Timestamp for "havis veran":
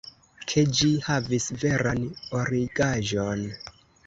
1.07-2.01